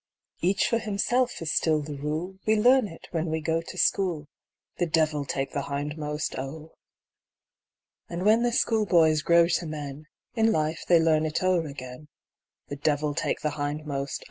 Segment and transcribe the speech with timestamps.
[0.67, 4.25] for himself is still the rule; j_We learn it when we go to school
[4.79, 6.33] The devil take the hindmost,!
[8.09, 12.07] And when the schoolboys grow to men, In life they learn it o'er again
[12.69, 14.17] The devil take the hindmost